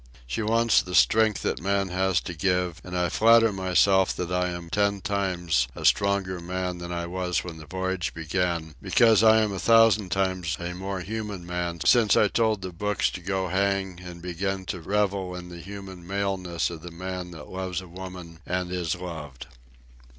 She 0.25 0.41
wants 0.41 0.81
the 0.81 0.95
strength 0.95 1.43
that 1.43 1.61
man 1.61 1.89
has 1.89 2.19
to 2.21 2.33
give, 2.33 2.81
and 2.83 2.97
I 2.97 3.07
flatter 3.09 3.53
myself 3.53 4.11
that 4.15 4.31
I 4.31 4.49
am 4.49 4.67
ten 4.71 4.99
times 4.99 5.67
a 5.75 5.85
stronger 5.85 6.39
man 6.39 6.79
than 6.79 6.91
I 6.91 7.05
was 7.05 7.43
when 7.43 7.57
the 7.57 7.67
voyage 7.67 8.11
began, 8.15 8.73
because 8.81 9.21
I 9.21 9.37
am 9.41 9.53
a 9.53 9.59
thousand 9.59 10.09
times 10.11 10.57
a 10.59 10.73
more 10.73 11.01
human 11.01 11.45
man 11.45 11.81
since 11.85 12.17
I 12.17 12.29
told 12.29 12.63
the 12.63 12.73
books 12.73 13.11
to 13.11 13.21
go 13.21 13.49
hang 13.49 13.99
and 14.03 14.23
began 14.23 14.65
to 14.73 14.81
revel 14.81 15.35
in 15.35 15.49
the 15.49 15.59
human 15.61 16.07
maleness 16.07 16.71
of 16.71 16.81
the 16.81 16.89
man 16.89 17.29
that 17.29 17.49
loves 17.49 17.79
a 17.79 17.87
woman 17.87 18.39
and 18.43 18.71
is 18.71 18.95
loved. 18.95 19.45